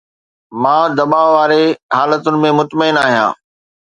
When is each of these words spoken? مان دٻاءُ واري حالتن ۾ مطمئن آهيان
مان 0.61 0.85
دٻاءُ 0.97 1.27
واري 1.35 1.63
حالتن 1.97 2.35
۾ 2.45 2.49
مطمئن 2.59 2.95
آهيان 3.05 3.31